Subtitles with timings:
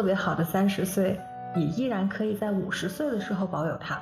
[0.00, 1.20] 特别好的三十岁，
[1.54, 4.00] 也依然可以在五十岁的时候保有它。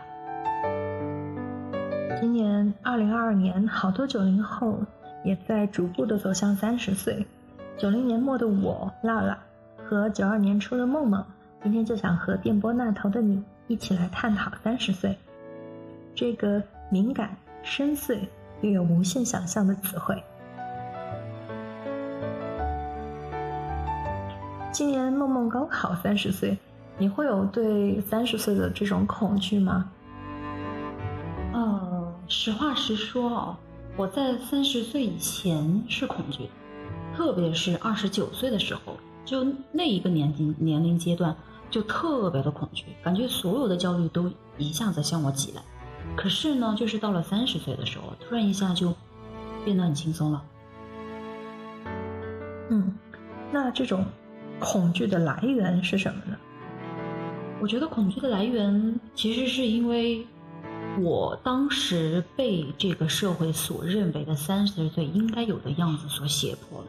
[2.21, 4.79] 今年二零二二年，好多九零后
[5.25, 7.27] 也在逐步的走向三十岁。
[7.77, 9.37] 九零年末的我，辣辣，
[9.85, 11.25] 和九二年初的梦梦，
[11.65, 15.19] 今天就想和电波那头的你一起来探讨三十岁
[16.15, 18.21] 这个敏感、深邃
[18.61, 20.23] 又有无限想象的词汇。
[24.71, 26.57] 今年梦梦高考三十岁，
[26.99, 29.91] 你会有对三十岁的这种恐惧吗？
[31.55, 33.57] 嗯，实话实说哦，
[33.97, 36.51] 我在三十岁以前是恐惧的。
[37.17, 41.35] 特别是二十九岁的时候，就那一个年龄年龄阶段，
[41.71, 45.63] 就特别的恐惧，感觉所有的焦虑都一下子向我挤来。
[46.15, 48.95] 可是呢，就是到了三十岁的时候，突然一下就
[49.65, 50.45] 变得很轻松了。
[52.71, 52.95] 嗯，
[53.51, 54.05] 那这种
[54.61, 56.37] 恐惧的来源是什么呢？
[57.61, 60.25] 我觉得恐惧的来源其实是因为
[61.01, 66.87] 我当时被这个社会所认为的三十岁应该有的样子所胁迫了。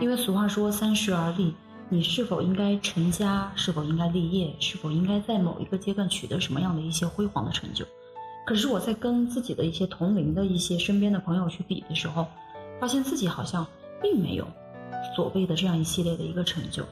[0.00, 1.54] 因为俗话说“三十而立”，
[1.88, 3.52] 你是否应该成家？
[3.54, 4.54] 是否应该立业？
[4.58, 7.84] 是否应该在某一个阶段取得什么样的一些辉煌的成就？
[8.46, 12.26] 可是我在跟自己的一些同龄的一些身边的朋友去比的时候，
[12.80, 13.66] 发现自己好像
[14.02, 14.46] 并没有
[15.16, 16.84] 所谓的这样一系列的一个成就。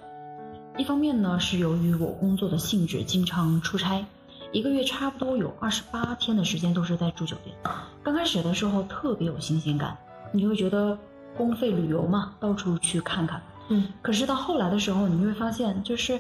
[0.77, 4.05] 一方面呢，是由于我工作的性质经常出差，
[4.53, 7.55] 一个月差不多有二十八天的时间都是在住酒店。
[8.03, 9.97] 刚开始的时候特别有新鲜感，
[10.33, 10.99] 你会觉得。
[11.37, 13.41] 公费旅游嘛，到处去看看。
[13.69, 16.19] 嗯，可是到后来的时候，你会发现，就是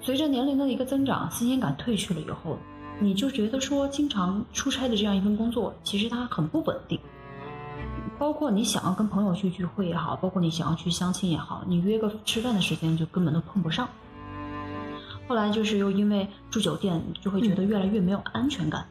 [0.00, 2.56] 随着年龄的一个增长，新鲜感褪去了以后，
[2.98, 6.98] 你就觉得说，经常出差的这样一份工作，其实它很不稳定。
[8.18, 13.88] 包括你想要跟朋友去聚会也好，包括你想要去相亲也好，你约个吃饭的时间就根本都碰不上。
[15.26, 18.86] 后来就是又因为住酒店，就会觉得越来越没有安全感，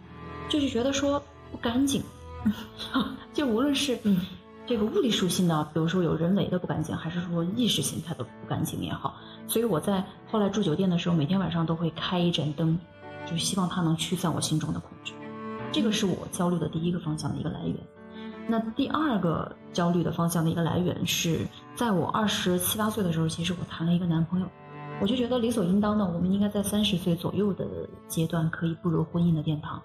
[0.49, 2.01] 就是觉得说不干净，
[3.33, 4.19] 就无论是嗯。
[4.65, 9.13] 这个物理属性的，比如说有人为的不干净，还是说意识形态的不干净也好，
[9.45, 10.01] 所以我在
[10.31, 12.79] 后来住酒店的时候，每天晚上都会开一盏灯，
[13.29, 15.13] 就希望它能驱散我心中的恐惧。
[15.73, 17.75] 这个是我焦虑的第一个方向的一个来源。
[18.47, 21.39] 那第二个焦虑的方向的一个来源是
[21.75, 24.47] 在我二十七八岁的时候，其实我谈了一个男朋友，
[25.01, 27.65] 我就觉得理所应当的，我们应该在三十岁左右的
[28.07, 29.81] 阶段可以步入婚姻的殿堂，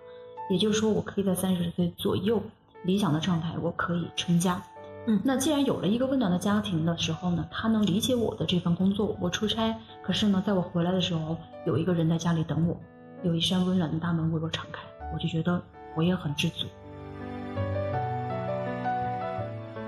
[0.51, 2.43] 也就是说，我可以在三十岁左右。
[2.85, 4.63] 理想的状态，我可以成家。
[5.09, 9.17] 嗯，那既然有了一个温暖的家庭的时候呢，他能理解我的这份工作。
[9.21, 11.37] 我出差，可是呢，在我回来的时候，
[11.67, 12.77] 有一个人在家里等我，
[13.25, 14.81] 有一扇温暖的大门为我敞开，
[15.13, 15.61] 我就觉得
[15.97, 16.69] 我也很知足。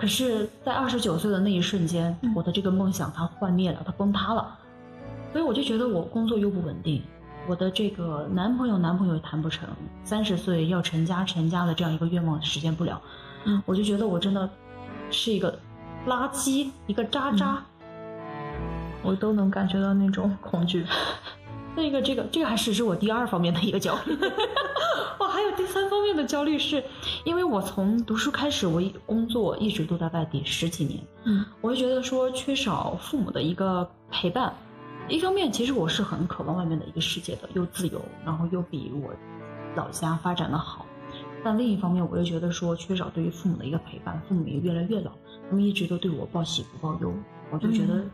[0.00, 4.59] 可是，在二十九岁的那一瞬间，我的这个梦想它幻灭了，它崩塌了，
[5.31, 7.03] 所以我就觉得我工作又不稳定。
[7.47, 9.69] 我的这个男朋友，男朋友也谈不成，
[10.03, 12.99] 三十岁要成家成家的这样一个愿望实现不了，
[13.44, 14.49] 嗯，我就觉得我真的
[15.11, 15.59] 是一个
[16.06, 17.62] 垃圾，一个渣渣，
[19.03, 20.87] 我都能感觉到那种恐惧。
[21.77, 24.27] 那个这个这个还是是我第二方面的一个焦虑，我
[25.41, 26.84] 还有第三方面的焦虑，是
[27.25, 34.53] 因为我从读书开始，我一工作一直都在外地十几年，嗯，我就觉得说缺少父母的一个陪伴。
[35.09, 39.11] 一方面，其实我是很渴望外面的一个世界的，又自由，然后又比我
[39.75, 40.84] 老家发展的好。
[41.43, 45.11] 但另一方面，我又觉得说缺少对于父母的一个陪伴，父母也越来越老，
[45.49, 47.11] 他们一直都对我报喜不报忧，
[47.50, 48.05] 我就觉得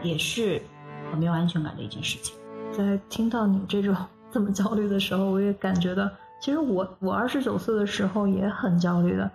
[0.00, 0.62] 也是
[1.10, 2.36] 很没有安全感的一件事情。
[2.72, 3.94] 在听到你这种
[4.30, 6.08] 这么焦虑的时候，我也感觉到，
[6.40, 9.30] 其实我我二十九岁的时候也很焦虑的。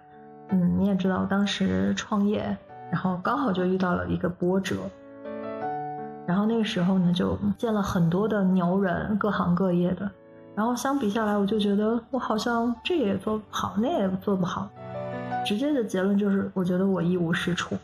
[0.50, 2.56] 嗯，你也知道，当时创业，
[2.92, 4.76] 然后刚好就遇到了一个波折。
[6.28, 10.10] 然后那个时候呢，就见了很多的牛人，各行各业的。
[10.54, 14.70] 然后相比下来，我就觉得我好像这也做不好，那也做不好。
[15.46, 17.76] 直接的结论就是，我觉得我一无是处。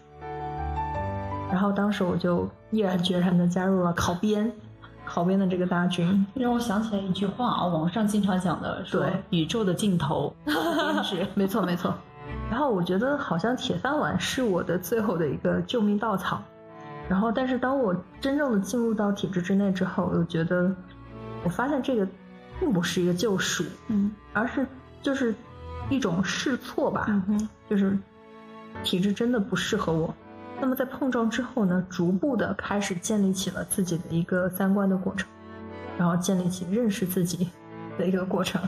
[1.49, 4.51] 然后当时我就毅然决然的加入了考编，
[5.07, 10.35] 考编的这个大军， 让我想起来一句话啊，网上经常讲的，说宇宙的尽头，
[11.03, 11.93] 是没错没错。
[12.49, 16.41] 然后我觉得好像铁饭碗是我的最后的一个救命稻草。
[17.09, 20.69] 然后，但是当我真正的进入到体制之内之后，我又觉得，
[21.43, 22.05] 我发现这个
[22.59, 24.67] 并不是一个救赎，嗯，而是
[25.01, 25.33] 就是
[25.89, 27.97] 一种试错吧，嗯就是
[28.83, 30.13] 体制真的不适合我。
[30.59, 35.29] 那么在碰撞之后呢，逐步的开始建立起了自己的一个三观的过程，
[35.97, 37.49] 然后建立起认识自己
[37.97, 38.61] 的一个过程。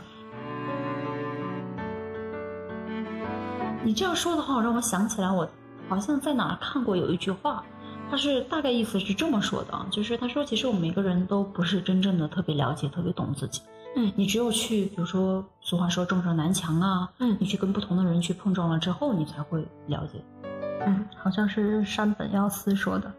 [3.83, 5.49] 你这样说的话，让我想起来，我
[5.87, 7.63] 好像在哪儿看过有一句话。
[8.11, 13.61] 他是大概意思是这么说的啊，就是他说，其实我们每个人都不是真正的特别了解、特别懂自己。
[13.95, 20.23] 嗯你只有去，比如说俗话说撞上南墙啊，嗯你去跟不同的人去碰撞了之后，你才会了解。
[20.89, 23.11] 嗯，好像是山本耀司说的，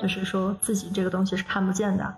[0.00, 2.14] 就是说自己这个东西是看不见的，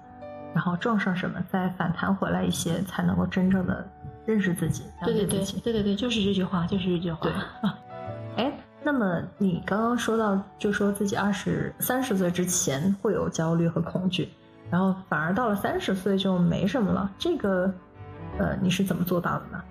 [0.55, 3.89] 然后撞上什么再反弹回来一些，才能够真正的
[4.27, 5.61] 认识自己，了对对对解自己。
[5.61, 7.19] 对对对，就是这句话，就是这句话。
[7.23, 7.33] 对
[8.37, 8.53] 哎，
[8.83, 14.29] 那么你刚刚说到，就说自己二十三十岁之前会有焦虑和恐惧，
[14.71, 17.73] 然后反而到了三十岁就没什么了，这个，
[18.39, 19.63] 呃，你是怎么做到的呢？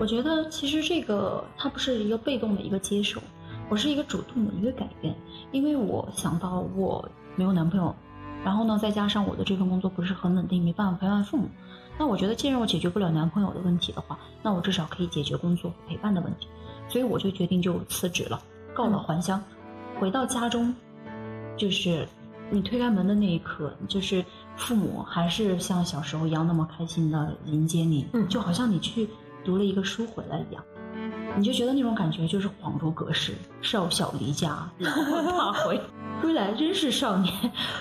[0.00, 3.20] 我觉得其实这个它不是一个被动的一个接受，
[3.72, 5.14] 我是一个主动的一个改变，
[5.50, 7.96] 因为我想到我没有男朋友，
[8.44, 11.48] 然后呢，再加上我的这份工作不是很稳定，没办法陪伴父母，
[11.98, 16.48] 那我觉得既然我解决不了男朋友的问题的话，那我至少可以解决工作陪伴的问题，
[16.86, 18.38] 所以我就决定就辞职了，
[18.74, 19.42] 告老还乡，
[19.98, 20.74] 回到家中，
[21.56, 22.06] 就是
[22.50, 24.22] 你推开门的那一刻，就是
[24.54, 29.08] 父母还是像小时候一样那么开心的迎接你，嗯就好像你去
[29.42, 30.62] 读了一个书回来一样，
[31.36, 35.80] 你就觉得那种感觉就是恍如隔世，少小离家，老还怕回，
[36.20, 37.32] 归来仍是少年，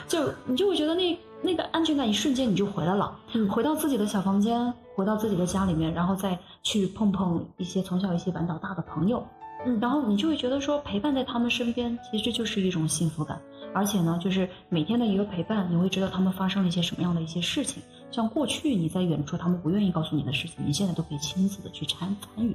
[0.08, 9.26] 就你就会觉得那那个安全感一瞬间你就回来了，嗯回到自己的小房间，回到自己的家里面，然后再去碰碰一些从小一起玩到大的朋友，
[9.66, 13.40] 嗯然后你就会觉得说陪伴在他们身边，其实就是一种幸福感。
[13.74, 17.82] 而且呢，就是每天的一个陪伴，你会知道他们发生了一些什么样的一些事情。
[18.12, 22.54] 像过去你在远处他们不愿意告诉你的事情，你现在都可以亲自的去参参与。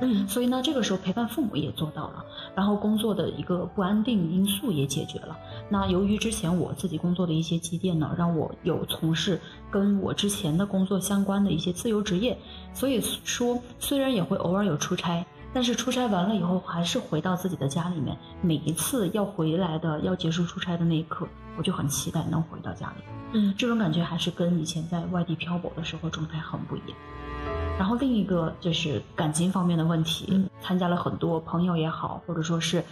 [0.00, 2.24] 嗯所以呢，这个时候陪伴父母也做到了，
[2.54, 5.36] 然后工作的一个不安定因素也解决了。
[5.68, 12.36] 那由于之前我自己工作的一些积淀呢，让我有从事跟我之前的工作相关的一些自由职业，
[12.72, 18.16] 所以说虽然也会偶尔有出差，但是出差完了以后还是回到自己的家里面。
[18.40, 21.26] 每一次要回来的、要结束出差的那一刻，
[21.56, 23.02] 我就很期待能回到家里。
[23.32, 27.59] 嗯这种感觉还是跟以前在外地漂泊的时候状态很不一样。
[27.80, 30.46] 然后另一个就是感情方面的问题，嗯。
[30.60, 32.84] 参加了很多朋友也好，或者说是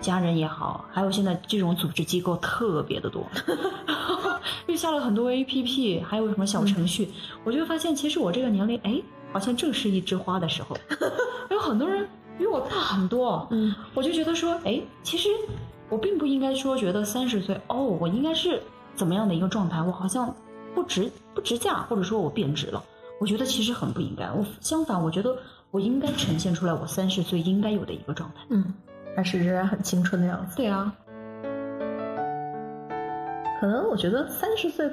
[0.00, 3.26] 家人也好，还有现在这种组织机构特别的多，
[4.68, 7.08] 又下了很多 APP，还有什么小程序，
[7.42, 9.02] 我就发现，其实我这个年龄，哎，
[9.32, 10.78] 好像正是一枝花的时候，
[11.50, 12.08] 有很多人
[12.38, 13.74] 比我大很多，嗯。
[13.94, 15.28] 我就觉得说，哎，其实
[15.88, 18.62] 我并不应该说觉得三十岁哦，我应该是
[18.94, 20.32] 怎么样的一个状态，我好像
[20.72, 22.80] 不值不值价，或者说我贬值了。
[23.18, 25.36] 我觉得其实很不应该，我相反，我觉得
[25.70, 28.44] 我应该呈现出来我三十岁应该有的一个状态。
[28.50, 28.64] 嗯，
[29.16, 30.56] 还是仍然很青春的样子。
[30.56, 30.92] 对啊，
[33.60, 34.90] 可能我觉得三十岁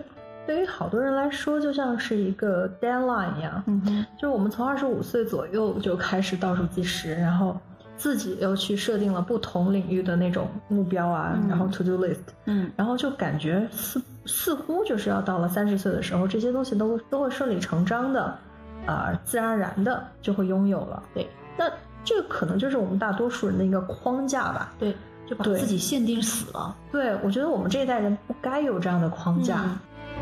[0.48, 7.58] 对于好多人来说就像是一个 deadline 一样，嗯哼，就是我们从二十五岁左右就开始倒数计时，然后
[7.96, 18.38] 自己又去设定了不同领域的那种目标啊，嗯然后 to do list，嗯然后就感觉似似乎就是要到了三十岁的时候，这些东西都都会顺理成章的，
[18.86, 21.02] 啊、自然而然的就会拥有了。
[21.14, 21.72] 对那
[22.04, 24.74] 这个可能就是我们大多数人的一个框架吧。
[24.80, 24.96] 对，
[25.26, 26.76] 就把自己限定死了。
[26.92, 29.62] 对，我觉得我们这一代人不该有这样的框架。
[29.64, 29.78] 嗯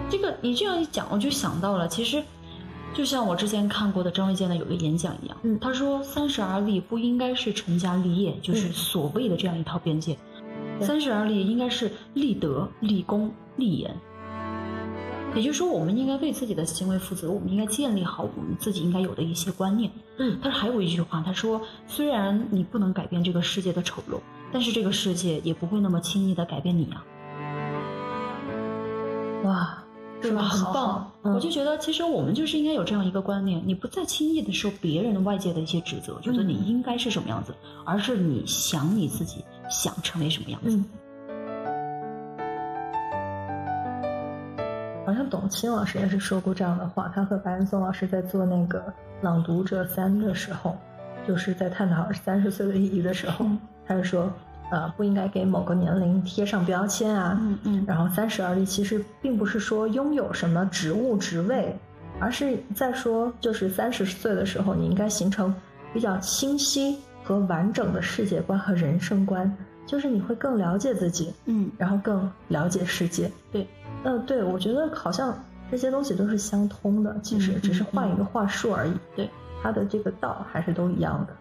[0.10, 2.22] 这个你这样一讲，我就想到了，其实
[2.94, 10.18] 就像我之前看过的张卫健的有个演讲一样，嗯他说三十而立不应该是成家立业，就是嗯所谓的这样一套边界，
[10.82, 13.96] 三十而立应该是立德、立功、立言。
[15.34, 19.90] 也就是说，我们应该为自己的行为负责，我们应该建立好我们自己应该有的一些观念。
[20.18, 24.20] 嗯但是还有一句话，他说：“虽然你不能改变这个世界的丑陋，
[24.52, 27.06] 但是这个世界也不会那么轻易的改变你啊。”
[29.48, 29.82] 哇，
[30.22, 30.42] 是吧？
[30.44, 31.12] 很棒。
[31.24, 37.54] 嗯我就觉得，其实我们就是应该有这样一个观念：你不再轻易的受别人的外界的一些指责，觉得你嗯应该是什么样子，
[37.86, 40.70] 而是你想你自己想成为什么样子。
[40.70, 40.86] 嗯，
[45.06, 47.12] 好像董卿老师也是说过这样的话。
[47.14, 48.80] 他和白岩松老师在做那个
[49.22, 50.76] 《朗读者三》的时候，
[51.28, 54.32] 就是在探讨三十岁的意义的时候，嗯他就说，
[54.72, 57.38] 呃，不应该给某个年龄贴上标签啊。
[57.40, 61.78] 嗯嗯然后三十而立，其实并不是说拥有什么职务职位，
[62.20, 65.54] 而是在说，就是三十岁的时候，你应该形成
[65.94, 73.30] 比较清晰和完整的世界观和人生观，就是你会更了解自己，嗯，然后更了解世界。
[73.52, 73.68] 对，
[74.04, 75.38] 呃，对，我觉得好像
[75.70, 78.94] 这些东西都是相通的，其实嗯只是嗯换一个话术而已。
[79.18, 79.30] 对，
[79.62, 81.36] 它的这个道还是都一样的。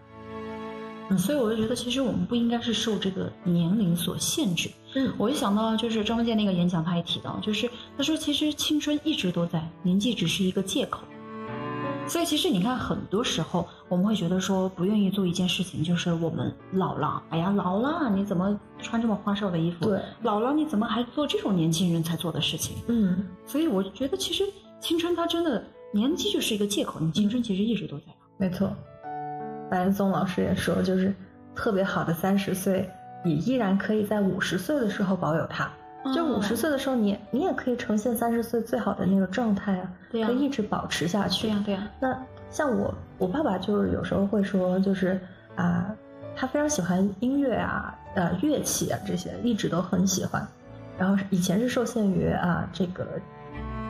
[1.11, 4.71] 嗯所以我就觉得，其实我们不应该是受这个年龄所限制。
[4.95, 11.03] 嗯我就想到就是张卫健那个演讲，他也提到，就是他说其实青春一直都在，年纪只是一个借口。
[12.07, 19.85] 所以其实你看，很多时候我们会觉得说不愿意做一件事情，就是我们老了，哎呀老了，你怎么穿这么花哨的衣服？
[19.85, 22.75] 对，老了你怎么还做这种年轻人才做的事情？
[22.87, 24.43] 嗯，所以我觉得其实
[24.81, 25.63] 青春它真的
[25.93, 28.05] 年纪就是一个借口，你青春其实一直都在。
[28.37, 28.73] 没错，
[29.71, 31.13] 白岩松老师也说，就是
[31.55, 32.89] 特别好的三十岁，
[33.23, 35.71] 你依然可以在五十岁的时候保有它。
[36.13, 41.47] 就五十岁的时候，你你也可以呈现三十岁最好的那个状态啊，对啊可以一直保持下去。
[41.47, 45.17] 对呀对呀，那像我，我爸爸就是有时候会说，就是
[45.55, 45.95] 啊，
[46.35, 50.45] 他非常喜欢音乐啊，呃，乐器啊这些，一直都很喜欢。
[50.97, 53.07] 然后以前是受限于啊这个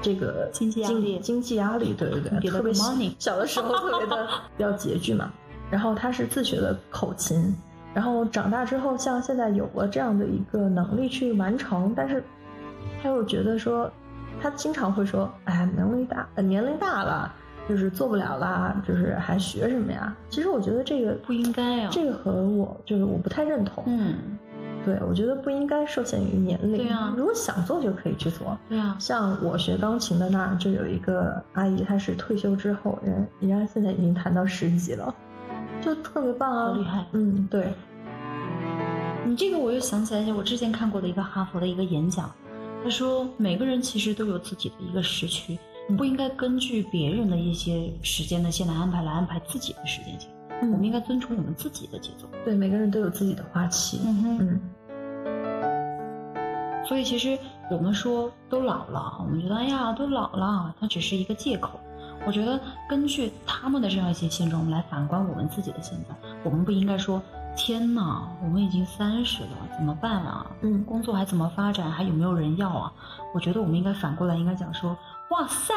[0.01, 2.73] 这个经济压力经济压力，对对对， 特别
[3.17, 5.31] 小的时候特别的比较拮据嘛。
[5.71, 7.55] 然后他是自学的口琴，
[7.93, 12.21] 然后长大之后，像现在有了这样的一个能力去完成，但是
[13.01, 13.89] 他又觉得说，
[14.41, 17.33] 他经常会说，哎，能力大，呃年龄大了，
[17.69, 20.13] 就是做不了啦，就是还学什么呀？
[20.29, 23.83] 其实我觉得这个不应该啊这个和我就是我不太认同。
[23.87, 24.15] 嗯，
[24.83, 26.77] 对，我觉得不应该受限于年龄。
[26.77, 28.57] 对啊如果想做就可以去做。
[28.67, 35.13] 对啊，像我学钢琴的那儿就有一个阿姨，她是退休之后，人人家现在已经弹到十级了，
[35.81, 37.73] 就特别棒啊，好厉害嗯，对，
[39.25, 42.31] 你这个我又想起来，我之前看过的一个哈佛的一个演讲，
[42.83, 45.57] 他说每个人其实都有自己的一个时区，
[45.89, 50.29] 你不应该根据别人的一些时间的线来安排来安排自己的时间线，
[50.61, 52.27] 我们应该遵从我们自己的节奏。
[52.45, 54.00] 对，每个人都有自己的花期。
[54.05, 54.59] 嗯哼，嗯，
[56.85, 57.38] 所以其实
[57.69, 61.79] 我们说都老了，我们觉得哎呀都老了，它只是一个借口。
[62.25, 62.59] 我觉得
[62.89, 67.21] 根据他们的这样一些现状，我们来反观我们自己的现在，我们不应该说
[67.57, 70.45] 天哪，我们已经三十了，怎么办啊？
[70.61, 71.89] 嗯工作还怎么发展？
[71.91, 72.93] 还有没有人要啊？
[73.33, 74.95] 我觉得我们应该反过来，应该讲说，
[75.29, 75.73] 哇塞，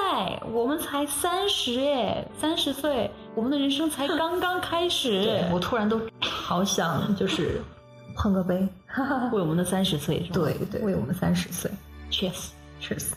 [0.53, 5.51] 我们才三十哎，三十岁，我们的人生才刚刚开始 对。
[5.53, 7.61] 我突然都好想就是
[8.17, 8.69] 碰个杯。
[9.33, 11.69] 为我们的三十岁，是吧对对，为我们三十岁
[12.11, 12.51] ，Cheers。
[12.81, 13.13] ，Cheers。